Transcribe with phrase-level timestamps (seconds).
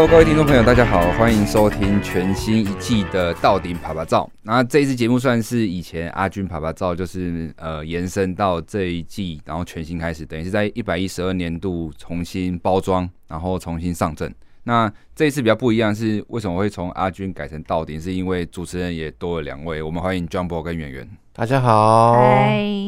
[0.00, 4.24] Hello，各位听众朋友，大家好，欢迎收听全新一季的《到顶趴趴造》。
[4.44, 14.34] 那这一次节目算是以前阿军趴趴造，就是呃延伸到这一季，然后全新开始，等于是在一百一十二年度重新包装，然后重新上阵。
[14.62, 18.00] 那这一次比较不一样是，为什么会从阿军改成到顶？
[18.00, 21.06] 是因为主持人也多了两位，我们欢迎 Jumbo 跟圆圆。
[21.34, 22.16] 大家好，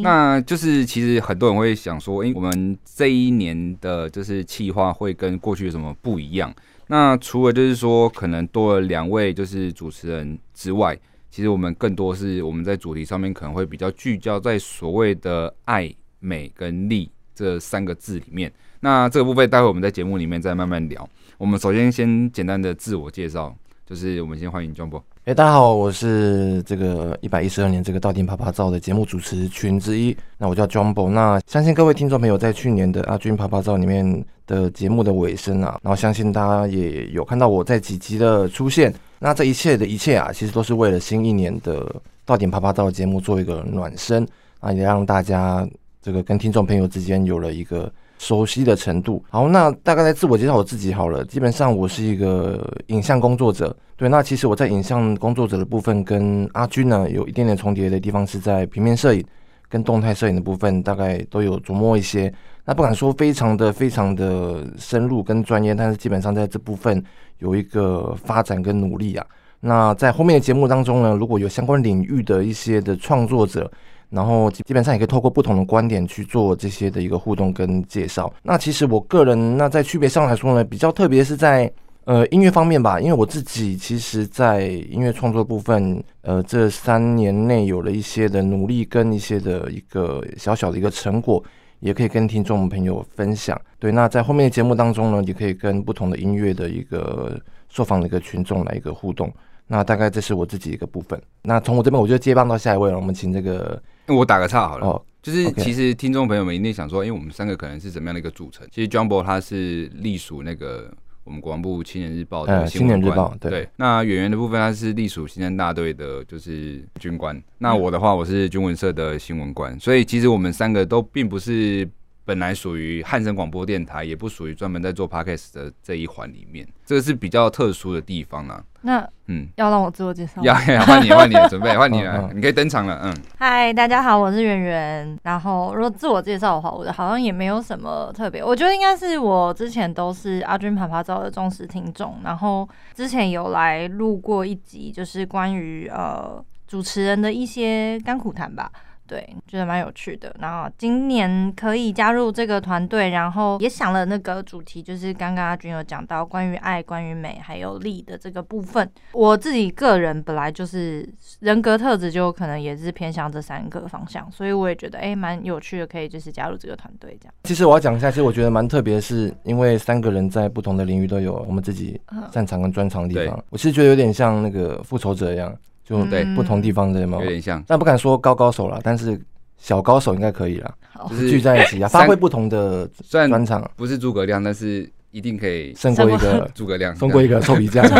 [0.02, 6.50] 那就是其实很多人会想说，诶，我们这一年的就是企划会跟过去有什么不一样？
[6.92, 10.94] 那除了就是说可能多了两位就是主持人之外，
[11.30, 18.52] 其实我们更多是我们在主题上面可能会比较聚焦在所谓的爱、美跟利这三个字里面。
[18.80, 21.08] 那这个部分待会我们在节目里面再慢慢聊。
[21.38, 24.98] 我们首先先简单的自我介绍，就是我们先欢迎 Jumbo。
[25.24, 31.08] 哎、欸，大家好，我是这个一百一十二年这个到顶趴趴照的节目主持群之一，那我叫 Jumbo。
[31.08, 38.92] 那相信各位听众朋友在去年的阿军趴趴照里面的节目的尾声啊，然后相信大家也有看到我在几集的出现。
[39.18, 41.94] 那这一切的一切啊，其实都是为了新一年的
[42.26, 44.26] 到点啪啪到节目做一个暖身
[44.60, 45.66] 啊，也让大家
[46.02, 47.90] 这个跟听众朋友之间有了一个。
[48.18, 49.20] 熟悉的程度。
[49.30, 51.24] 好，那大概来自我介绍我自己好了。
[51.24, 54.08] 基本上我是一个影像工作者，对。
[54.08, 59.24] 那其实我在影像工作者的部分跟阿军呢有一点点重叠的地方，是在平面摄影
[59.72, 62.30] 跟动态摄影的部分，大概都有琢磨一些。
[62.66, 67.02] 那不敢说非常的非常的深入跟专业，但是基本上在这部分
[67.38, 69.26] 有一个发展跟努力啊。
[69.60, 73.70] 那在后面的节目当中呢，如果有相关领域的一些的创作者。
[74.12, 78.30] 然后基本上也可以透过不同的观点去做这些的一个互动跟介绍。
[78.42, 81.72] 那其实我个人那在区别上来说呢，比较特别是在
[82.04, 91.42] 呃音乐方面吧，因为我自己其实在音乐创作部分，呃这三年内有了一些的努力跟一些的一个小小的一个成果，
[91.80, 93.60] 也可以跟听众朋友分享。
[93.78, 99.32] 对，那在后面的节目当中呢，也可以跟不同的音乐的一个受访的一个群众来一个互动。
[99.68, 101.18] 那大概这是我自己一个部分。
[101.42, 102.96] 那从我这边，我就接棒到下一位了。
[102.96, 103.80] 我们请这个。
[104.06, 108.66] 那我打个岔好了，哦，就是其实听众朋友们一定想说，因为我们三个可能是怎么样的一个组成？
[108.70, 110.92] 其实 Jumbo 他是隶属那个
[111.24, 113.50] 我们国防部青年日报的新闻官，青年日报对。
[113.50, 117.42] 对，那演员的部分他是隶属新生大队的，就是军官。
[117.58, 119.78] 那我的话，我是军文社的新闻官。
[119.78, 121.88] 所以其实我们三个都并不是。
[122.24, 128.62] 本来属于汉声广播电台，也不属于专门在做 Podcast 的这一环里面，这个是比较特殊的地方啊。
[128.82, 130.42] 那嗯，要让我自我介绍？
[130.42, 133.00] 要要换你换你 准备换你了，你可以登场了。
[133.04, 135.18] 嗯，嗨，大家好，我是圆圆。
[135.22, 138.42] 然后如果自我介绍的话，我好像也没有什么特别。
[138.42, 148.70] 我觉得应该是我之前都是阿军爬爬照的忠实听众，然后之前有来录过一集，就是关于呃主持人的一些甘苦谈吧。
[149.06, 150.34] 对，觉得蛮有趣的。
[150.38, 158.88] 然后今年可以加入这个团队，然后也想了那个主题，就是刚刚阿军有讲到关于爱、关于美还有利的这个部分。
[159.12, 161.06] 我自己个人本来就是
[161.40, 167.34] 人格特质，就可能也是偏向这三个方向，所以我也觉得哎，蛮有趣的，可以就是加入这个团队这样。
[167.44, 172.00] 其实我要讲一下，其实我觉得蛮特别，是因为三个人在不同的领域都有我们自己
[172.32, 173.44] 擅长跟专长的地方。
[173.50, 175.54] 我其实觉得有点像那个复仇者一样。
[175.98, 177.28] 就对不同地方的有没有？
[177.28, 179.20] 点像，但不敢说高高手了，但是
[179.58, 180.74] 小高手应该可以了，
[181.10, 183.70] 就是聚在一起啊，发挥不同的专场。
[183.76, 187.84] 不是诸葛亮，但是一定可以胜过一个诸葛亮，胜过一个臭皮匠。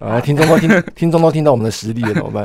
[0.00, 2.44] 啊，听众都听，听众都听到我们的实力了，怎么办？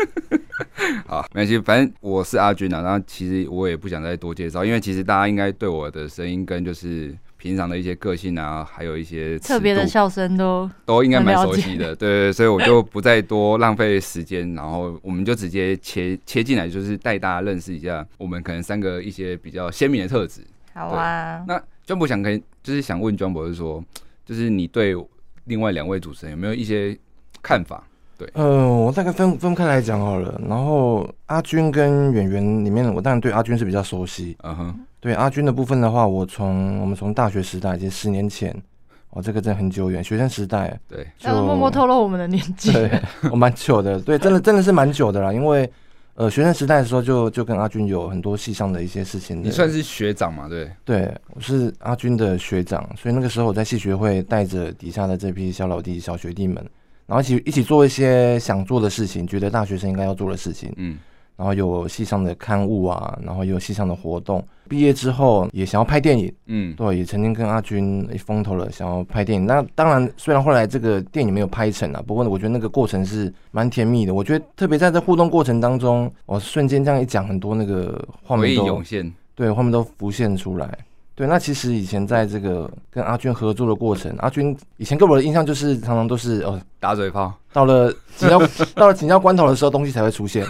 [1.06, 2.82] 好，没关系，反正我是阿军啊。
[2.82, 7.16] 然后其实我也不想再多介绍，因为其实大家应该对我的声音跟就是。
[7.38, 20.42] 平常的一些个性啊，还有一些特别的笑声都都应该蛮熟悉的，对，对对，所以我就不再多浪费时间，然后我们就直接切切进来，就是带大家认识一下我们可能三个一些比较鲜明的特质。
[20.74, 23.82] 好啊，那 Jumbo 想跟就是想问 Jumbo 是说，
[24.26, 24.94] 就是你对
[25.44, 26.98] 另外两位主持人有没有一些
[27.40, 27.84] 看法？
[28.18, 30.38] 对，嗯、呃，我大概分分开来讲好了。
[30.46, 34.36] 然后阿军跟演员里面，我当然对阿军是比较熟悉。
[34.42, 34.80] 嗯哼。
[35.00, 38.52] 对阿军的部分的话，我从我们从大学时代，已经十年前，
[39.10, 42.90] 哦，这个真的很久远，学生时代，对，就默默透露我们的年纪，对，
[43.30, 45.70] 我蛮久的，对，真的真的是蛮久的啦，因为
[46.16, 56.56] 呃，学生时代的时候就就跟阿军有很多戏上的一些事情，你算是学长嘛，对，对，我是阿军的学长，所以那个时候我在戏学会带着底下的这批小老弟、小学弟们，
[57.08, 60.96] 然后一起一起做一些想做的事情，觉得大学生应该要做的事情，嗯。
[61.36, 64.44] 然后有系上的刊物啊，然后有系上的活动。
[64.68, 69.46] 毕业之后也想要拍电影，嗯，对，也曾经跟阿军一风头了，想要拍电影。
[69.46, 74.12] 那当然，虽然后来这个电影没有拍成啊，不过呢，我觉得那个过程是蛮甜蜜的。
[74.12, 80.76] 我觉得特别在这互动过程当中，我瞬间这样一讲，很多那个画面都涌现，对，画面都浮现出来。
[81.18, 88.38] 对，那其实以前在这个跟阿军合作的过程，阿军以前给我的印象就是常常都是哦打嘴炮，到了紧要
[88.76, 90.46] 到了紧要关头的时候，东西才会出现。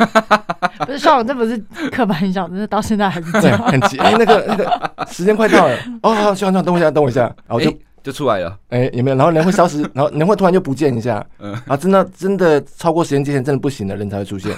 [0.81, 1.57] 不是，算了，这不是
[1.91, 3.97] 刻板印象，这是到现在还是这样，很急。
[3.97, 7.71] 哎，那个那个时间快到了，哦，好，校长，等我一下，等我一下，然后就。
[7.71, 9.17] 欸就出来了，哎、欸，有没有？
[9.17, 14.53] 然后人会消失， 然后人会突然就不见一下，嗯，啊，真的真的超过时间界限，真的不行的人才会出现。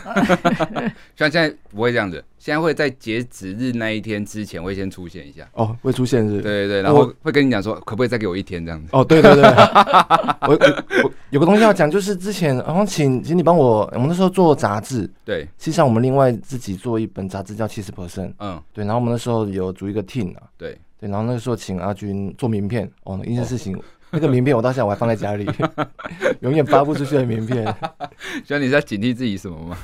[1.16, 5.48] 像现在不会这样子，现在会在截止日那一天之前会先出现一下。
[5.52, 6.42] 哦，会出现是，是？
[6.42, 8.88] 对对对，然后会跟你讲说，可不可以再给我一天这样子？
[8.92, 10.58] 哦，对对对，我 我，
[11.04, 23.76] 我有个东西要讲，就是之前然后请请你帮我，我们那时候做杂志，对，实际上我们另外自己做一本杂志叫七十 percent，嗯，对，然后我们那时候有组一个 team 啊，对对，然后那个时候请阿军做名片，哦，那一件事情。
[24.10, 25.48] 哦 那个名片我到现在我还放在家里，
[26.40, 27.64] 永远发不出去的名片。
[28.44, 29.78] 所以你在警惕自己什么吗？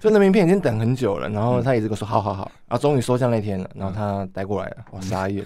[0.00, 5.44] 就那名片已经等很久了，然后他一直跟我说好好好，然后终于收下那天了，然后他带过来了，我傻眼。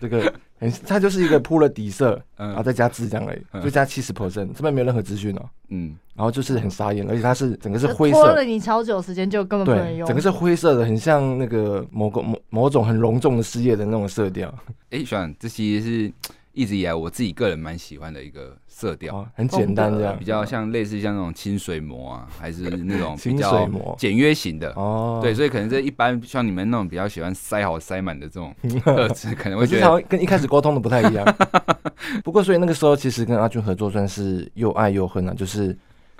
[0.00, 5.42] 这个很，他就是一个铺了底色，然后再加字这样而已，就加七十 percent，这边没有任何资讯哦。
[5.68, 14.52] 嗯，然后就是很傻眼，而且它是整个是灰色，拖了你超久时间就根本不能用，整个是灰色的，很像那个某个某某种很隆重的事业的那种色调。
[14.90, 16.12] 哎，学长，这其实是。
[16.52, 25.18] 一直以来，我自己个人蛮喜欢的一个色调，哦，很简单这样，比较像类似像那种清水模啊，还是那种比较简约型的哦。
[25.22, 28.54] 对，所以可能这一般像你们那种比较喜欢塞好塞满的这种
[28.84, 31.24] 特质，可能会觉得跟一开始沟通的不太一样。
[32.22, 35.74] 不过，所以那个时候其实跟阿军合作算是又爱又恨啊，就是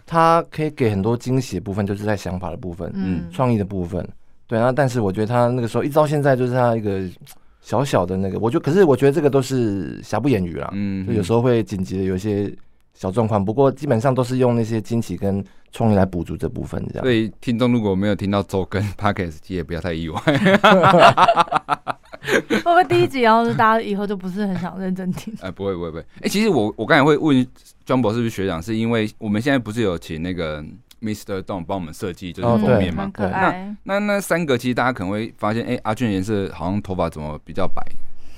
[0.06, 4.06] 他可以给很多惊喜的部分，就是在想法的部分，嗯，创意的部分。
[4.46, 7.02] 对啊，但是我觉得他那个时候一直到现在，就是他一个。
[7.62, 10.68] 小小的那个，我觉得，可是我觉得这个都是瑕不掩瑜啦。
[10.72, 12.52] 嗯，就有时候会紧急的有一些
[12.92, 17.04] 小状况，不过基本上都是用那些惊喜跟创意来补足这部分，这样。
[17.04, 20.20] 所以听众如果没有听到周跟 Podcast，也不要太意外。
[22.22, 25.32] 会不会第一集然后大家以后就不是很想认真听？
[25.40, 26.04] 哎，不会不会不会。
[26.20, 27.46] 哎，其实我我刚才会问
[27.86, 30.64] 庄博是不是学长，是因为我们现在不是有请那个。
[31.02, 31.42] Mr.
[31.42, 37.82] Dong 帮我们设计就是封面嘛，哦、那那那三个其实大家可能会发现，哎、欸，阿俊颜色好像头发怎么比较白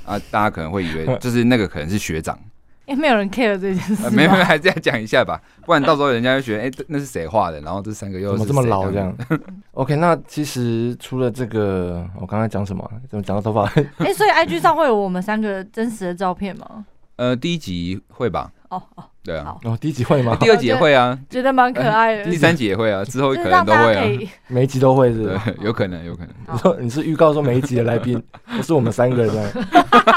[0.06, 0.18] 啊？
[0.30, 2.38] 大家可能会以为 就是那个可能是学长，
[2.86, 7.60] 因为没有人 care 这件事、呃，没没还是要讲一下吧，不然到时候人家就觉得，哎、欸，那是谁画的？
[7.60, 9.16] 然后这三个又是怎么这么老这样？
[9.72, 12.90] OK，那其实除了这个，我刚才讲什么？
[13.10, 13.64] 怎么讲到头发？
[13.98, 16.86] 哎、欸，所以 IG 上会有我们三个真实的照片吗？
[17.16, 18.50] 呃，第一集会吧。
[18.74, 19.04] 哦哦。
[19.24, 20.36] 对啊，哦，第一集会吗？
[20.40, 22.24] 第二集也会啊，觉得蛮可爱的。
[22.24, 24.04] 第三集也会啊，之后可能都会啊，
[24.48, 26.30] 每一集都会是，对， 有可能，有可能。
[26.52, 28.22] 你说你是预告说每一集的来宾
[28.56, 29.52] 不是我们三个人，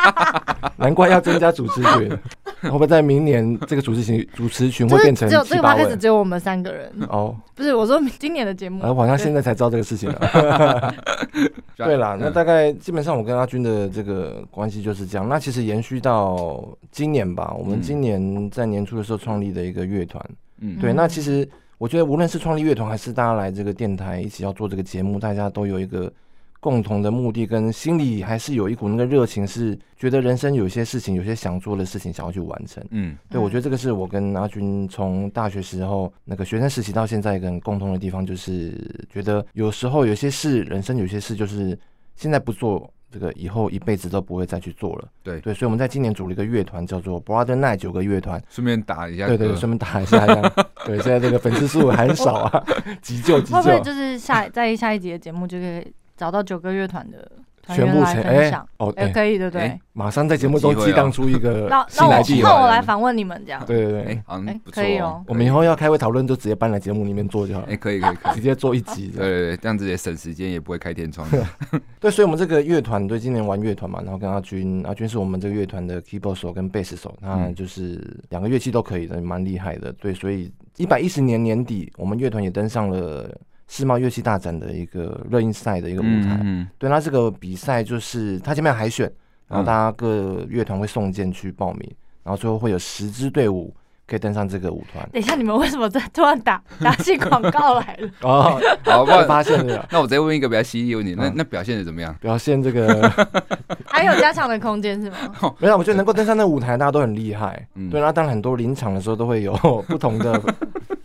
[0.75, 2.19] 难怪要增加主持群，
[2.61, 7.33] 会不会在明年这个主持群主持群会变成只有这个 podcast 只有我们三个人哦？
[7.55, 10.93] 不是，我说今年的节目，我好像现在才知道这个事情了。
[11.77, 15.29] 对啦，那大概基本上我跟阿军的这个关系就是这样。
[15.29, 18.97] 那其实延续到今年吧，我们今年在年初。
[18.97, 20.19] 的时候创立的一个乐团，
[20.59, 26.11] 嗯，对，那其实我觉得无论是创立乐团，还是大家来这个电台一起要做这个节目，大家都有一个
[26.59, 38.73] 共同的目的，跟心里还是有一股那个热情，是觉得人生有些事情，有些想做的事情，想要去完成，嗯，对，我觉得这个是我跟阿军从大学时候那个学生时期到现在一个很共同的地方，就是
[39.11, 41.77] 觉得有时候有些事，人生有些事，就是
[42.15, 42.91] 现在不做。
[43.09, 45.07] 这个以后一辈子都不会再去做了。
[45.23, 48.43] 对对，所以我们在今年组了一个乐团，叫做 Brother Night 九个乐团。
[48.49, 50.25] 顺便打一下，对对，顺便打一下。
[50.85, 52.65] 对，现在这个粉丝数很少啊，
[53.01, 53.55] 急救急救。
[53.55, 57.31] 会不会就是下在下一集的节目就可以找到九个乐团的？
[57.75, 59.77] 全部成哎哦哎可以对不对？
[59.91, 62.47] 马上在节目中激荡出一个 新来计划。
[62.47, 63.61] 那我来访问你们这样。
[63.65, 65.21] 对对对，哎好，可以哦。
[65.27, 67.59] 我们以后要开会讨论，就直接搬来节目里面做就好。
[67.67, 69.07] 哎可以可以可以，直接做一集。
[69.09, 71.27] 对对对，这样子也省时间，也不会开天窗。
[71.99, 79.91] 对，所以我们这个乐团对今年玩乐团嘛，然后跟阿军，阿军是我们这个乐团的 keyboard 手跟 bass 手，那就是两个乐器都可以的，蛮厉害的。
[79.91, 83.29] 对，所以一百一十年年底，我们乐团也登上了。
[83.67, 89.11] 世贸乐器大展的一个热音赛的一个舞台，嗯嗯、对，那这个比赛就是他前面海选，
[89.47, 93.75] 然后大家各乐团会送件去报名，嗯、然后最后会有十支队伍
[94.07, 95.07] 可以登上这个舞团。
[95.11, 98.09] 等一下，你们为什么在突然打打起广告来了？
[98.23, 99.85] 哦，好，不然发现了。
[99.91, 102.15] 那我直接问一个比较犀利问题，那那表现的怎么样？
[102.21, 103.11] 表现这个
[103.85, 105.17] 还有加强的空间是吗？
[105.59, 107.67] 没有，我觉得能够登上那个舞台，大家都很厉害。
[107.75, 109.53] 嗯、对，那当然很多临场的时候都会有
[109.89, 110.41] 不同的。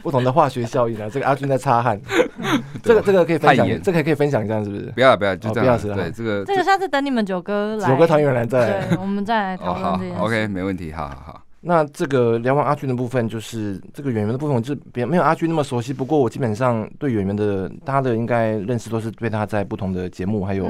[0.02, 2.00] 不同的化学效应啊，这个阿军在擦汗，
[2.82, 4.92] 这个这个可以分享，这个可以分享一下，是不是？
[4.94, 5.78] 不要不要，就这样。
[5.78, 10.20] 对，这个这个下次等你们九哥来，九哥团员来再来，对，我们再来讨论这件事。
[10.20, 11.42] OK，没问题，好好好。
[11.64, 15.92] 那这个聊完阿军的部分，就是这个演员的部分，我就别没有阿军那么熟悉。
[15.92, 20.66] 不过我基本上对演员的，大家的应该认识都是对他在不同的节目还有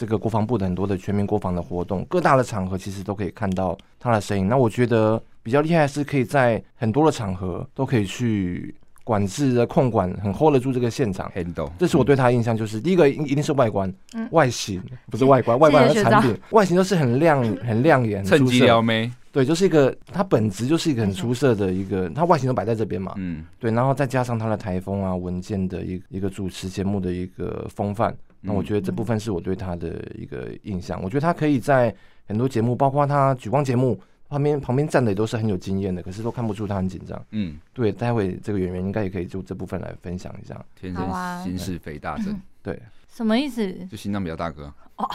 [0.00, 4.48] 这个国防部的很多的全民国防的活动，各大的场合其实都可以看到他的身影。
[4.48, 8.74] 那我觉得比较厉害的是可以在很多的场合都可以去。
[9.02, 14.80] 管制的控管很 hold 得住这个现场，handle，这是我对他的印象，就是第一个一一定是外观，嗯、外形
[15.10, 31.94] 不是外观，外观的产品，外形都是很亮、 很亮眼，趁机撩妹，对，就是一个它本质就是一个很出色的一个，它外形都摆在这边嘛，嗯，对，然后再加上他的台风啊、文件的一一个主持节目的一个风范，那我觉得这部分是我对他的一个印象，我觉得他可以在
[32.26, 34.00] 很多节目，包括他举光节目。
[34.30, 37.20] 旁边旁边站的也都是很有经验的，可是都看不出他很紧张。
[37.32, 40.64] 嗯，对，待会这个演员应该也可以就这部分来分享一下。
[40.80, 41.04] 天生
[41.42, 43.74] 心室肥大症，对，什么意思？
[43.90, 44.72] 就心脏比较大哥。
[44.98, 45.10] 哦，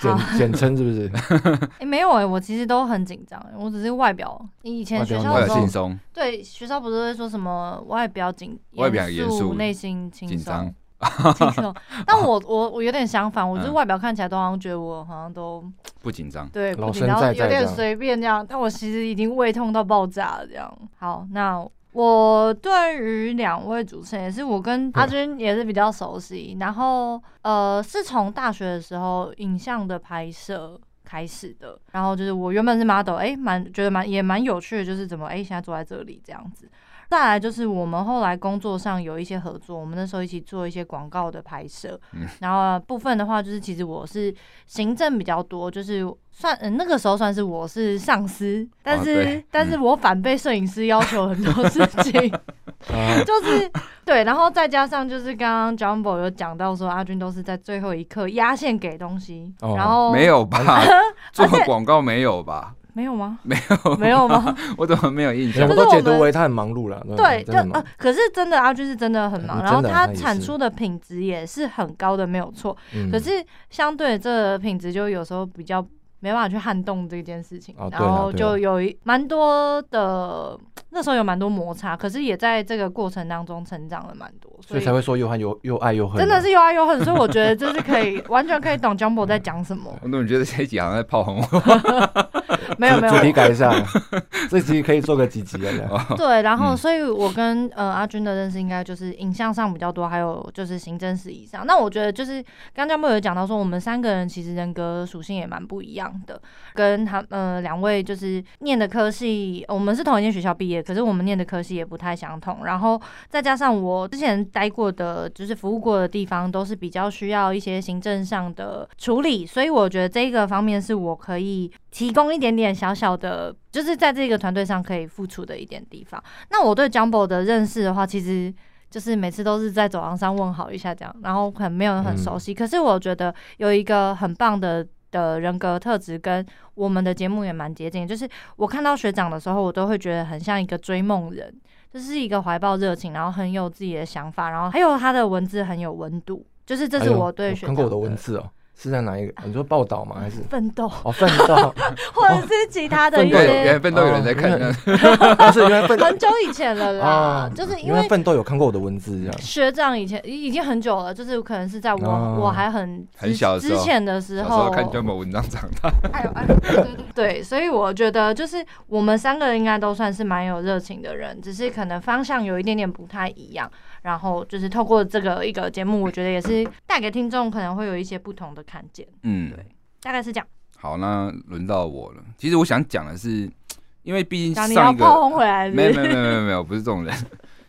[0.00, 1.08] 简简称是不是？
[1.78, 4.44] 哎，没有哎，我其实都很紧张，我只是外表。
[4.62, 5.96] 以前学校的时候，轻松。
[6.12, 10.74] 对，学校不是会说什么外表紧，外表严肃，内心轻松。
[12.06, 15.64] 但我我我有点相反，我就是外表看起来都好像觉得我好像都
[16.02, 18.46] 不紧张，对，不紧张，有点随便这样。
[18.46, 20.70] 但我其实已经胃痛到爆炸了这样。
[20.98, 26.56] 好，那我对于两位主持人也是，我跟阿军也是比较熟悉。
[26.60, 30.78] 然后呃，是从大学的时候影像的拍摄
[31.10, 31.76] 开始的。
[31.90, 36.70] 然后就是我原本是 model，哎，蛮觉得蛮也蛮有趣的，就是怎么哎现在坐在这里这样子。
[37.08, 44.32] 再来就是我们后来工作上有一些合作，我们那时候一起做一些广告的拍摄，嗯、然后部分的话就是其实我是
[44.66, 52.32] 行政比较多，就是算、呃、那个时候算是我是上司，但是、哦、但是我反被摄影师要求很多事情，
[52.92, 53.70] 嗯、 就是
[54.04, 60.82] 对，然后再加上就是刚刚 Jumbo 有讲到说阿军都是在最后一刻压线给东西，哦、然后没有吧？
[61.32, 62.74] 做广告没有吧？
[62.92, 63.38] 没有吗？
[63.44, 64.54] 没有，没有吗？
[64.76, 65.68] 我怎么没有印象？
[65.68, 67.00] 我都解读为他很忙碌了。
[67.16, 72.76] 对，就呃，可是真的阿军是真的很忙，然后他产出的品质也是很高的，没有错。
[73.12, 73.30] 可是
[73.70, 75.86] 相对这个品质就有时候比较
[76.20, 80.58] 没办法去撼动这件事情，然后就有一蛮多的。
[80.92, 86.98] 那时候有蛮多摩擦，可是也在这个过程当中成长了蛮多，所以，才会说又恨又又爱又恨，真的是又爱又恨。
[87.04, 89.96] 所以我觉得这是可以 完全可以懂 Jumbo 在讲什么。
[90.02, 91.44] 我怎么觉得这一集好像在炮轰我？
[92.80, 93.70] 没有没有，主题改一下，
[94.48, 96.06] 这集可以做个几集啊？
[96.16, 101.66] 对，然后所以我跟呃阿军的认识应该就是影像上比较多，还有就是行政事宜上。
[101.66, 106.40] 那我觉得就是刚刚 Jumbo 有讲到说，我们三个人其实人格属性也蛮不一样的，
[106.72, 110.82] 跟他呃两位就是念的科系，我们是同一间学校毕业。
[110.82, 126.22] 可是我们念的科系也不太相同，然后再加上我之前待过的，就是服务过的地方，都是比较需要一些行政上的处理，所以我觉得这个方面是我可以提供一点点小小的，就是在这个团队上可以付出的一点地方。
[126.50, 128.52] 那我对 Jumbo 的认识的话，其实
[128.90, 132.52] 就是每次都是在走廊上问好一下这样，然后可能没有很熟悉。
[132.52, 134.86] 嗯、可是我觉得有一个很棒的。
[135.12, 136.46] 的人格特质跟
[136.76, 141.52] 我们的节目也蛮接近，就是我看到学长的时候，我都会觉得很像一个追梦人，
[141.92, 147.74] 就是一个怀抱热情，然后很有自己的想法，然后还有他的文字很有温度，就是这是我对学长的。
[147.74, 148.48] 看过我的文字哦。
[148.82, 149.32] 是在哪一个？
[149.44, 150.16] 你说报道吗？
[150.18, 150.90] 还是奋斗？
[151.04, 151.54] 哦，奋斗，
[152.14, 153.36] 或者是其他的一些。
[153.44, 159.38] 原来奋斗有人在看，不 是因为很久以前了啦，就是因为奋斗有看过我的文字这样。
[159.38, 165.92] 学长以前已经很久了，就是可能是在我我还很很小之前的时候看这么文章长大。
[166.12, 173.70] 哎呦哎，对对对，所以我觉得就是我们三个人应该都算是蛮有热情的人，只是可能方向有一点点不太一样。
[174.02, 179.06] 然后就是透过这个一个节目，我觉得也是带给听众可能会有一些不同的看见。
[179.22, 179.64] 嗯，对，
[180.00, 180.46] 大概是这样。
[180.76, 182.24] 好，那轮到我了。
[182.36, 183.50] 其实我想讲的是，
[184.02, 185.76] 因为毕竟上一个炮轰回来是是？
[185.76, 187.14] 没有没有没有没有没有，不是这种人。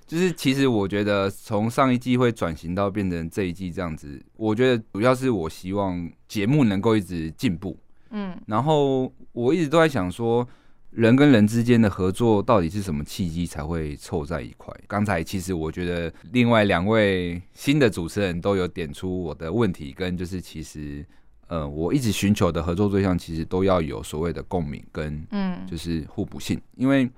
[0.08, 7.78] 就是其实我觉得从上一季会转型到变成这一季这样子，我觉得主要是我希望节目能够一直进步。
[8.10, 10.48] 嗯，然后我一直都在想说。
[10.92, 14.76] 人跟人之间的合作到底是什么契机才会凑在一块？
[14.88, 21.06] 刚才其实我觉得另外两位新的主持人都有点出我的问题，跟就是其实
[21.48, 27.10] 呃我一直寻求的合作对象其实都要有所谓的共鸣跟嗯就是互补性，因为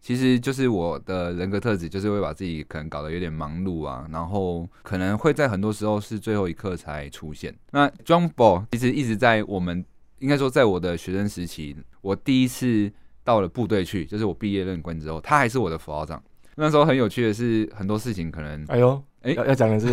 [0.00, 7.52] 其实就是我的人格特质就是会把自己可能搞得有点忙碌啊，然后可能会在很多时候是最后一刻才出现。
[7.72, 9.84] 那 Jumbo 其实一直在我们
[10.20, 12.92] 应该说在我的学生时期，我第一次。
[13.26, 16.22] 到了部队去，就是我毕业任官之后，他还是我的副校长。
[16.54, 19.88] 那时候很有趣的是，很多事情可能，哎呦，哎，要讲的是，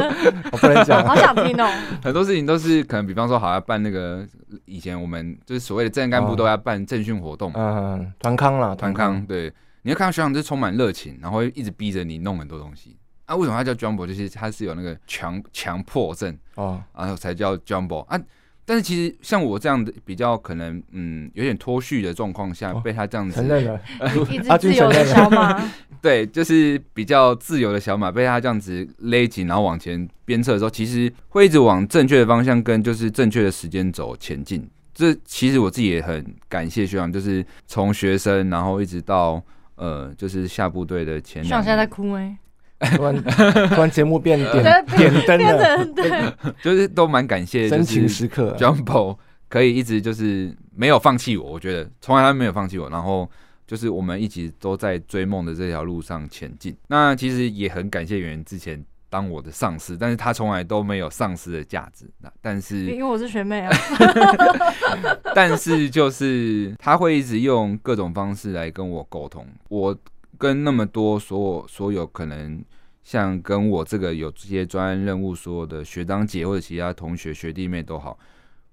[0.50, 1.70] 我不能讲，好想听哦。
[2.02, 4.26] 很多事情都是可能，比方说，好像办那个
[4.64, 9.52] 以前我们就是所谓的政干部都要办政训活动，嗯嗯，团康啦，团康，对，
[9.82, 12.96] 你会看到学长就是充满热情，然后一直逼着你弄很多东西。
[13.26, 14.06] 啊，为什么他叫 Jumbo？
[14.06, 18.18] 就是他是有那个强强迫症哦，然后才叫 Jumbo 啊。
[18.68, 23.80] 但是其实像我这样的比较可能嗯有点脱序的状况下，被他这样子承认了，
[24.30, 25.58] 一只自由的小马，
[26.02, 34.68] 对，就是比较自由的小马被他这样子勒紧，然后往前鞭策的时候，其实会一直往正确的方向跟就是正确的时间走前进。
[34.92, 39.42] 这其实我自己也很感谢学长，就是从学生然后一直到
[39.76, 41.48] 呃就是下部队的前两。
[41.48, 42.36] 学长现在在哭哎。
[42.78, 43.22] 突然，
[43.70, 44.62] 突然节目变点
[44.96, 46.32] 点灯了，对，
[46.62, 49.18] 就是都蛮感谢，真情时刻，Jumbo
[49.48, 53.28] 可以一直就是没有放弃我，我觉得从来他没有放弃我，然后
[53.66, 56.76] 就是我们一直都在追梦的这条路上前进。
[56.86, 58.80] 那其实也很感谢圆圆之前
[59.10, 62.08] 当我的上司，但是他从来都没有上司的价值。
[62.20, 63.76] 那但是 因为我是学妹啊，
[65.34, 69.98] 但是就是他会一直用各种方式来跟我沟通，我。
[70.36, 72.62] 跟那么多所有所有可能
[73.02, 78.18] 像跟我这个有这些专案任务所有的学长姐或者其他同学学弟妹都好，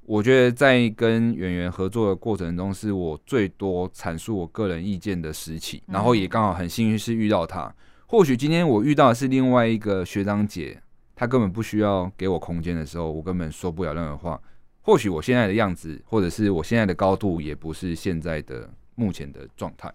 [0.01, 7.73] 我觉得在跟圆圆合作的过程中，是我最多阐述我个人意见的时期，然后也刚好很幸运是遇到他。
[8.07, 10.79] 或许今天我遇到的是另外一个学长姐，
[11.15, 14.41] 他根本不需要给我空间的时候，我根本说不了任何话。
[14.81, 19.91] 或许我现在的样子，或者是我现在的高度，也不是现在的目前的状态。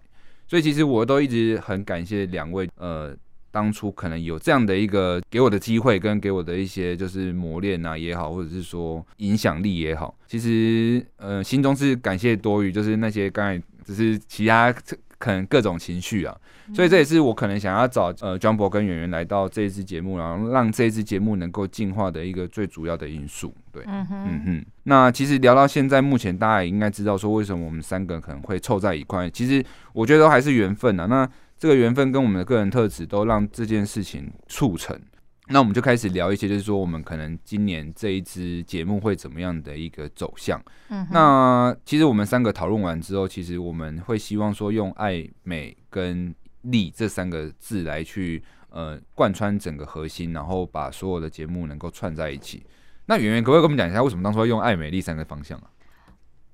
[0.51, 3.15] 所以其实我都一直很感谢两位，呃，
[3.51, 14.75] 当初可能有这样的一个给我的机会，跟给我的一些就是磨练啊也好，或者是说影响力也好，其实呃心中是感谢多于就是那些刚才只是其他
[15.17, 16.37] 可能各种情绪啊。
[16.75, 23.53] 所以这也是我可能想要找呃 Jumbo 跟圆圆来到这一支节目，然后让这一支节目能够进化的一个最主要的因素。
[23.71, 24.65] 对，嗯哼，嗯哼。
[24.83, 29.29] 那其实聊到现在，目前大家也应该知道说，为什么我们三个可能会凑在一块。
[29.29, 31.05] 其实我觉得都还是缘分啊。
[31.05, 34.99] 那这个缘分跟我们的个人特质都让这件事情促成。
[35.47, 40.61] 那我们就开始聊一些，就是说我们可能今年这一支节目会怎么样的一个走向。
[40.89, 52.65] 嗯，那其实我们三个讨论完之后，其实我们会希望说用爱、美跟力这三个字来去呃贯穿整个核心，然后把所有的节目能够串在一起。
[53.05, 55.69] 那圆圆可不可以跟我们讲一下，为什么当初要用爱、美、丽三个方向啊？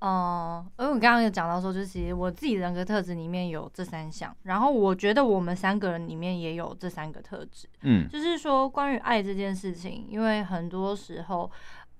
[0.00, 7.68] 哦、呃，因为我刚刚有讲到说，就是其实我自己人格特质里面有这三项，然后我觉得我们三个人里面也有这三个特质。
[7.82, 11.50] 嗯，就是说关于爱这件事情，因为很多时候，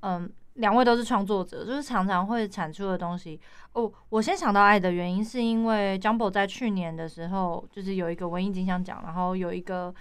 [0.01, 0.29] 嗯、呃。
[0.59, 3.41] 两位都是创作者，就是常常会产出的东西。
[3.75, 9.95] 哦，我先想到爱的原因，是因为 Jumbo 在去年的时候，就是有一个文艺金像奖，然后有一个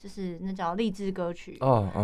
[0.00, 1.58] 就是那叫励志歌曲。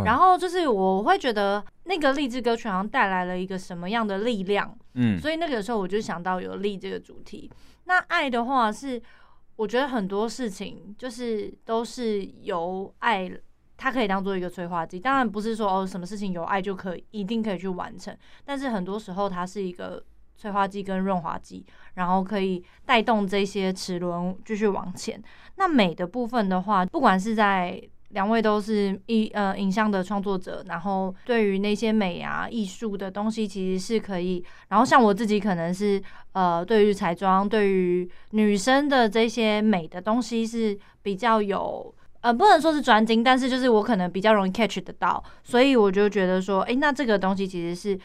[0.04, 4.72] 然后就是我会觉得那个励志歌曲好像带来了一个什么样的力量。
[4.94, 5.18] 嗯。
[5.18, 7.50] 所以那个时候我就想到有力这个主题。
[7.84, 9.02] 那爱的话是，
[9.56, 13.30] 我觉得很多事情就是都是由爱。
[13.78, 20.02] 它可以当做一个催化剂，当然不是说哦，什么事情有爱就可以一定可以去完成，但是很多时候它是一个
[20.36, 25.22] 催化剂跟润滑剂，然后可以带动这些齿轮继续往前。
[25.56, 34.44] 那美的部分的话，不管是在两位都是一呃影像的创作者，然后对于那些美啊艺术的东西，其实是可以。
[34.68, 36.00] 然后像我自己可能是
[36.32, 41.92] 呃对于彩妆，对于女生的这些美的东西是比较有。
[42.22, 47.96] 呃，不能说是专精，但是就是我可能比较容易 catch 得到，所以我就觉得说，诶、那这个东西其实是，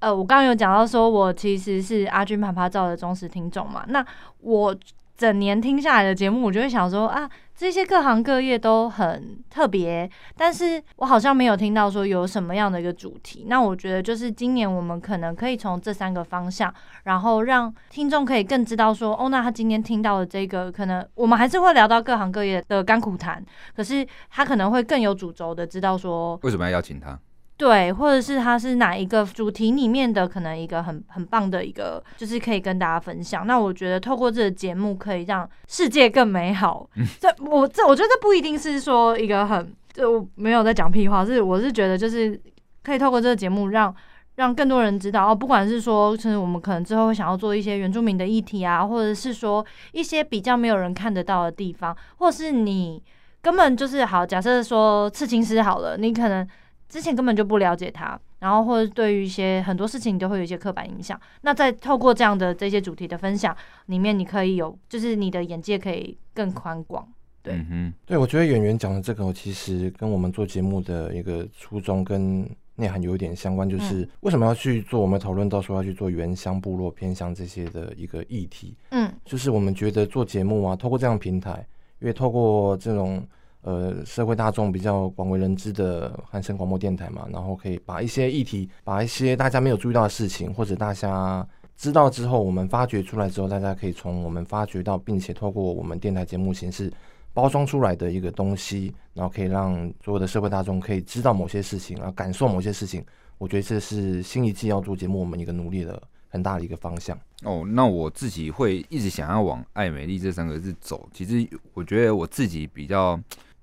[0.00, 4.04] 呃，我刚刚有讲到说，我其实是阿军啪啪照的忠实听众嘛，那
[4.40, 4.76] 我。
[5.20, 13.44] 整年听下来的节目，我就会想说啊，这些各行各业都很特别，但是我好像没有听到说有什么样的一个主题。
[13.46, 16.72] 那我觉得就是今年我们可能可以从这三个方向，
[17.04, 23.44] 然后让听众可以更知道说，哦，那他今天听到的这个，可能我们还是会聊到各行各业的甘苦谈，
[23.76, 27.20] 可是他可能会更有主轴的知道说，为什么要邀请他？
[27.60, 33.46] 对，或者是它是哪一个主题里面的，可能一个很很棒的一个，就是可以跟大家分享。
[33.46, 36.88] 那我觉得透过这个节目，可以让世界更美好。
[37.20, 42.40] 这我这我觉得这不一定是说一个很，就没有在讲屁话，是我是觉得就是
[42.82, 43.94] 可以透过这个节目让，
[44.36, 53.02] 让让更多人知道哦，不管是说，就是我们可能之后会想要做一些原住民的议题啊，或者是说一些比较没有人看得到的地方，或是你
[53.42, 56.48] 根本就是好，假设说刺青师好了，你可能。
[56.90, 61.18] 之前根本就不了解他，然后或者对于一些很多事情都会有一些刻板印象。
[61.42, 67.08] 那在透过这样的这些主题的分享里面，你可以有，就是你的眼界可以更宽广。
[67.42, 75.00] 对，嗯，对，我觉得演员讲的这个，其实跟我们做节目的一个初衷跟内涵有一点相关，就是为什么要去做？
[75.00, 78.76] 我们讨论到说要去做原乡部落偏乡这些的一个议题。
[78.90, 81.64] 嗯，就是我们觉得做节目啊，透过这样平台，
[82.00, 83.24] 因为透过这种。
[83.62, 91.46] 呃社会大众比较广为人知的汉声广播电台嘛，然后可以把一些议题，把一些大家没有注意到的事情，或者大家
[91.76, 96.92] 知道之后，我们发掘出来之后，大家可以从我们发掘到，并且透过我们电台节目形式
[97.32, 103.04] 包装出来的一个东西，然后可以让所有的社会大众可以知道某些事情，然后感受某些事情。
[103.38, 107.18] 我觉得这是新一季要做节目我们一个努力的很大的一个方向。
[107.42, 111.08] 哦，那我自己会一直想要往爱美丽这三个字走。
[111.14, 113.18] 其实我觉得我自己比较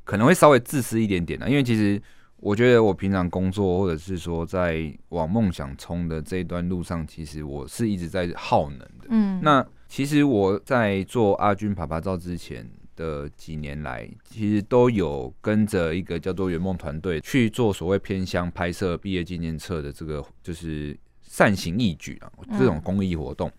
[0.08, 2.02] 可能会稍微自私一点点的，因为其实。
[2.40, 9.08] 我觉得我平常工作，或者是说在往梦想冲的这一段路上，其实我是一直在耗能的。
[9.10, 12.64] 嗯，那其实我在做阿军啪啪照之前
[12.96, 23.52] 的几年来，其实都有跟着一个叫做圆梦团队去做所谓偏乡拍摄毕业纪念册的这个就是善行义举啊，这种公益活动。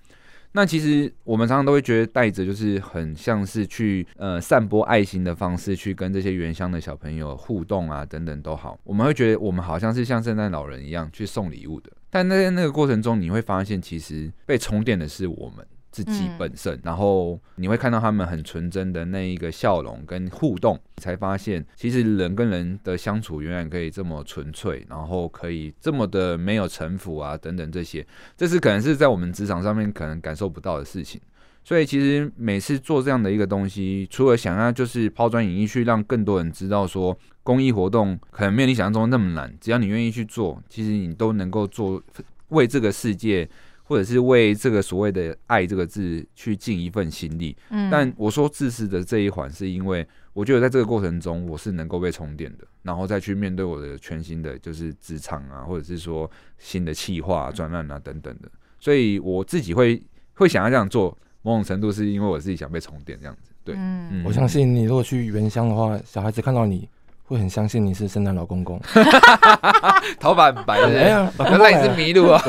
[0.53, 15.67] 那其实我们常常都会觉得带着就是很像是去呃散播爱心的方式去跟这些原乡的小朋友互动啊等等都好，我们会觉得我们好像是像圣诞老人一样去送礼物的，但那在那个过程中你会发现其实被充电的是我们。
[15.91, 31.21] 自己本身，然后你会看到他们很纯真的那一个笑容跟互动，才发现其实人跟人的相处永远可以这么纯粹，然后可以这么的没有城府啊等等这些，这是可能是在我们职场上面可能感受不到的事情。
[31.65, 42.03] 所以其实每次做这样的一个东西，除了想要就是抛砖引玉去让更多人知道说公益活动可能没有你想象中那么难，只要你愿意去做，其实你都能够做
[42.49, 43.49] 为这个世界。
[43.89, 60.03] 或者是为这个所谓的“爱”这个字去尽一份心力，嗯，但我说自私的这一环，是因为我觉得在这个过程中，我是能够被充电的，然后再去面对我的全新的就是职场啊，或者是说新的企划、专案啊等等的，所以我自己会
[60.35, 66.87] 会想要这样做，某种程度是因为我自己想被充电这样子，对，嗯，我相信你如果去原乡的话，小孩子看到你。
[67.29, 68.81] 会很相信你是圣诞老公公，
[70.19, 72.41] 头发很白的，哎呀，原来你是麋鹿啊！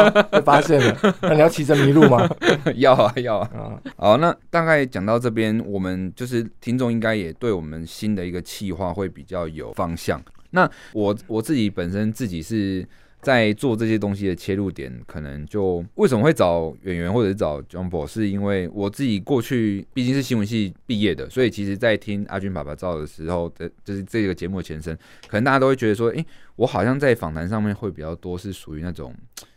[0.30, 2.28] 被发现了， 那你要骑着麋鹿吗？
[2.76, 3.50] 要啊，要啊。
[3.96, 10.22] 好，那大概讲到这边，我们就是听众应该也对我们新的一个企划会比较有方向。
[10.50, 12.86] 那我我自己本身自己是。
[13.22, 24.96] 在做这些东西的切入点，可能就为什么会找演员或者是找 Jumbo，是因为我自己过去毕竟是新闻系毕业的，所以其实，在听阿军爸爸照的时候的，就是这个节目的前身，
[25.28, 26.24] 可能大家都会觉得说，诶，
[26.56, 29.14] 我好像在访谈上面会比较多是属于那种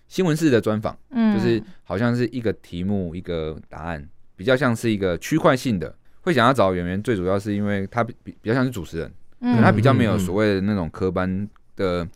[0.10, 11.48] 新闻式的专访，嗯，就是好像是一个题目一个答案，比较像是一个区块性的，会想要找演员，最主要是因为他比比较像是主持人，嗯，他比较没有所谓的那种科班。
[11.76, 12.08] 的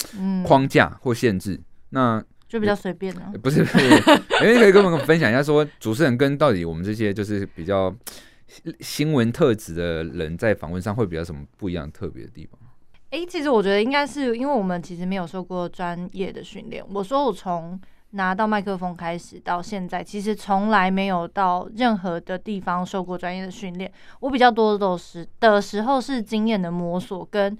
[0.46, 3.34] 框架或限制，嗯、那就比较随便了、啊。
[3.42, 3.86] 不是， 不是，
[4.42, 7.94] 因为可以跟我们分享一下，说主持人跟到底我们这些就是比较
[8.80, 12.58] 新闻特质的人，在访问上会比较什么不一样、特别的地方？
[13.10, 16.82] 哎、欸，其实我觉得应该是因为我们其实没有受过专业的训练。
[16.94, 17.78] 我说我从
[18.12, 23.92] 拿到麦克风开始到现在，其实从来没有到任何的地方受过专业的训练。
[24.22, 27.58] 我比较多的都是的时候是经验的摸索跟。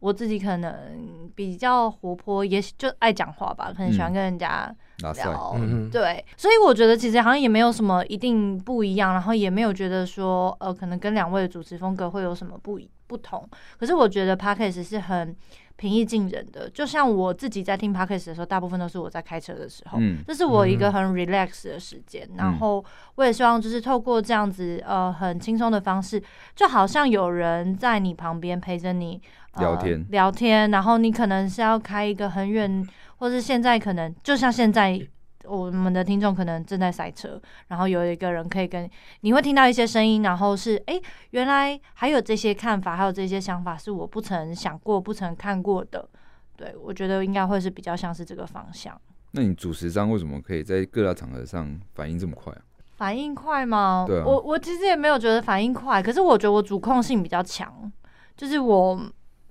[0.00, 13.48] 我自己可能比较活泼，也许就爱讲话吧，可能喜欢跟人家聊，嗯、对，所以我觉得其实好像也没有什么一定不一样，然后也没有觉得说呃，可能跟两位的主持风格会有什么不不同。
[13.78, 15.36] 可是我觉得 Podcast 是很
[15.76, 22.26] 平易近人的，就像我自己在听 Podcast 的时候，大部分都是我在开车的时候，嗯、这是我一个很 relax 的时间。
[22.32, 22.84] 嗯、然后
[23.16, 26.22] 我也希望就是透过这样子呃很轻松的方式，
[26.54, 29.20] 就好像有人在你旁边陪着你。
[29.58, 32.86] 聊天、呃、聊天，然后你可能是要开一个很远，
[33.16, 35.00] 或是现在可能就像现在
[35.44, 38.88] 我们的听众可能正在塞车，然后有一个人可以跟
[39.22, 46.08] 你会听到一些声音，然后是哎、欸，原来还有这些看法，还有这些想法是我不曾想过、不曾看过的。
[46.56, 48.98] 对，我觉得应该会是比较像是这个方向。
[49.32, 52.60] 那你主持上为什么可以在各大场合上反应这么快啊？
[52.96, 54.04] 反应快吗？
[54.06, 57.90] 对啊，我我其实也没有觉得反应快，可是我觉得我主控性比较强，
[58.36, 59.00] 就是我。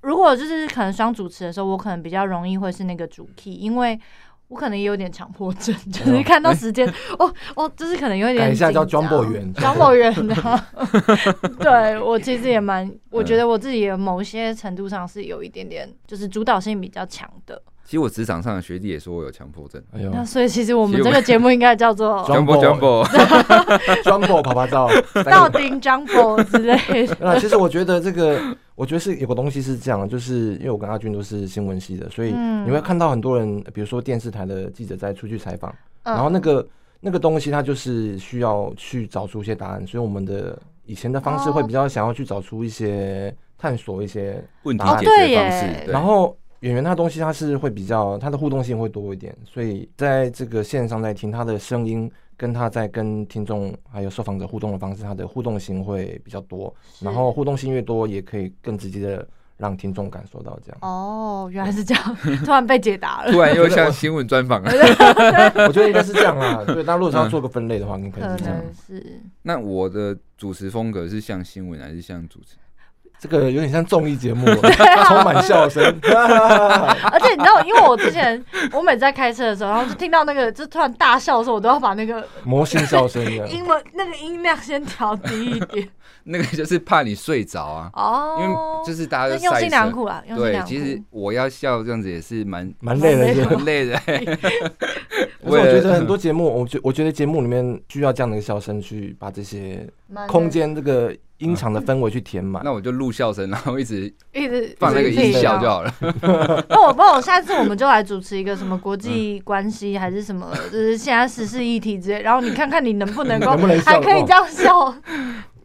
[0.02, 4.00] 如果就是可能双主持的时候，我可能比较容易会是那个主 key，因为
[4.48, 6.88] 我可能也有点强迫症， 就是看到时间，
[7.20, 8.46] 哦哦，就是可能有点。
[8.46, 10.36] 等一下叫 Jumbo 员，Jumbo 员的。
[11.60, 17.62] 对，我其实也蛮，我觉得我自己有某些程度上是有一点点，就是主导性比较强的。
[17.90, 23.04] 其实我职场上的学弟也说我有强迫症，哎呦，那所以其实我们这个节目应该叫做 Jumbo Jumbo
[24.04, 24.88] Jumbo 啪啪照，
[25.26, 27.18] 道丁 Jumbo 之类的。
[27.20, 28.40] 那其实我觉得这个，
[28.76, 32.32] 我觉得是有个东西是这样，就是因为我跟阿军都是新闻系的，所以
[32.64, 35.74] 你会看到很多人，比如说电视台的记者在出去采访，
[36.04, 36.68] 然后那个
[37.00, 43.36] 那个东西它就是需要去找出一些答案，所以我们的以前的方式会比较想要去找出一些。
[43.62, 45.92] 探索一些问题解决方式。
[45.92, 56.74] 然后圆圆他东西他是会比较他的互动性会多一点，所以在这个线上在听他的声音，跟他在跟听众还有受访者互动的方式，他的互动性会比较多。
[57.00, 59.28] 然后互动性越多，也可以更直接的。
[59.60, 64.72] 让听众感受到这样哦，原来是这样，突然被解答了， 突然又像新闻专访了。
[65.68, 68.64] 我觉得应该是这样啊，对，那如果是要做个分类的话，你可能是这样。
[68.88, 69.22] 是。
[69.42, 72.56] 那我的主持风格是像新闻还是像主持？
[73.20, 74.46] 这个有点像综艺节目，
[75.08, 75.84] 充满笑声。
[77.12, 85.88] 而且你知道，因为我之前我每次在开车的时候，然后就听到那个就突然大笑的时候，我都要把那个魔性笑声音 文那个音量先调低一点。
[86.24, 88.56] 那个就是怕你睡着啊，哦，因为
[88.86, 90.22] 就是大家都用心良苦啦。
[90.36, 94.00] 对，其实我要笑这样子也是蛮蛮累的，很累的。
[95.42, 99.88] 我觉得很多节目，我觉我觉得节目里面需要这样的一个笑声去把这些
[100.28, 102.62] 空间这个音场的氛围去填满。
[102.64, 105.94] 那我就录笑声，然后一直一直放那个音效就好了。
[106.70, 114.96] 那 我不我下次我们就来主持一个什么国际关系还是什么， 就是现在时事议题之类，然后你看看你能不能够还可以这样笑。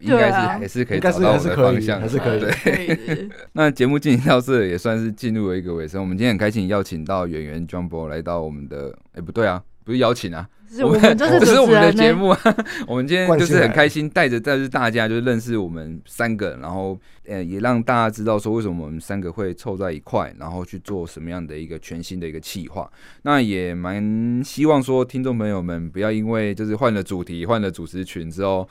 [0.01, 2.39] 应该是还是可以找到我的方向，还是可以。
[2.39, 5.99] 对，那节目进行到这也算是进入了一个尾声。
[5.99, 12.29] 我们今天很开心邀请到演员 Jumbo 来到我们的，哎，不对啊，不是邀请啊，是我们这是我们的节目。
[12.29, 12.41] 啊
[12.87, 22.91] 我们今天就是很开心，带着带着大家就是认识我们三个，然后呃也让大家知道说为什么我们三个会凑在一块，然后去做什么样的一个全新的一个企划。
[23.23, 28.69] 那也蛮希望说听众朋友们不要因为就是换了主题、换了主持群之后。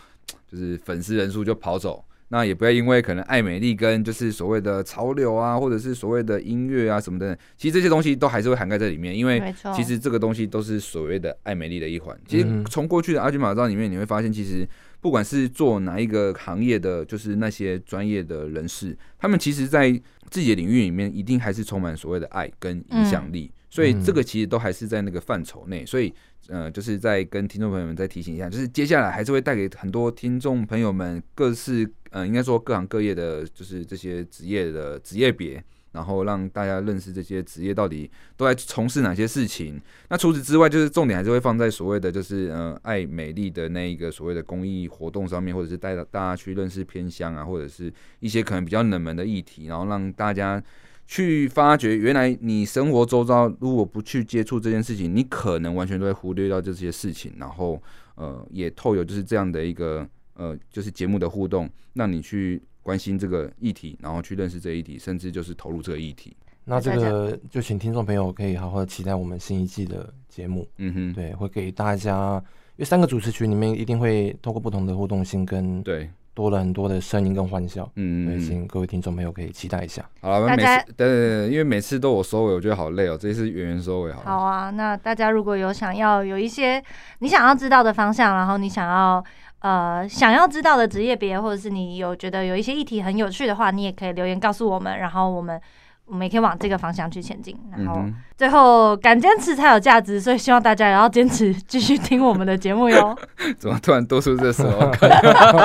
[0.49, 12.17] 就是粉丝人数就跑走，那也不要因为可能爱美丽跟就是所谓的潮流啊，或者是所谓的音乐啊什么的，其实这些东西都还是会涵盖在里面，因为其实这个东西都是所谓的爱美丽的一环。
[12.27, 14.67] 其实从过去的阿军马照里面，你会发现，其实
[14.99, 19.91] 不管是做哪一个行业的，就是那些专业的人士，他们其实在
[20.29, 26.13] 自己的领域里面，一定还是充满所谓的爱跟影响力，所以这个其实都还是在那个范畴内，所以。
[26.47, 39.81] 呃，就是在跟听众朋友们再提醒一下，就是接下来还是会带给很多听众朋友们各式呃，应该说各行各业的，就是这些职业的职业别，然后让大家认识这些职业到底都在从事哪些事情。
[40.09, 50.61] 那除此之外，就是重点还是会放在所谓的就是呃爱美丽的那一个所谓的公益活动上面，或者是带大家去认识偏乡啊，或者是一些可能比较冷门的议题，然后让大家。
[51.05, 57.31] 去发掘，原来你生活周遭如果不去接触这件事情，你可能完全都会忽略到这些事情。
[57.37, 57.81] 然后，
[58.15, 66.35] 呃，也透有就是这样的一个呃，就是节目的互动，让你去关心这个议题，然后去认识这个议题，甚至就是投入这个议题。
[66.65, 70.67] 那这个就请听众朋友可以好好期待我们新一季的节目。
[70.77, 72.41] 嗯哼，对，会给大家，
[72.77, 76.09] 因为三个主持群里面一定会透过不同的互动性跟对。
[76.33, 80.03] 多了很多的声音跟欢笑，嗯，请各位听众朋友可以期待一下。
[80.21, 83.17] 好了，每次对对对，因为每次都我收尾，我觉得好累哦。
[83.19, 84.21] 这一次圆圆收尾好。
[84.23, 86.83] 好啊，那大家如果有想要有一些
[87.19, 89.23] 你想要知道的方向，然后你想要
[89.59, 95.61] 呃想要知道的职业别，或者是你有觉得有一些议题很有趣的话，你也可以留言告诉我们，然后我们。
[96.05, 98.03] 我们也可以往这个方向去前进，然后
[98.37, 103.17] 最后敢坚持才有价值，所以希望大家也要坚持继续听我们的节目哟。
[103.57, 104.63] 怎么突然多出这首
[104.99, 105.09] 歌？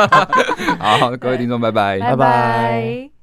[0.79, 3.18] 好，各位听众，拜拜，拜拜。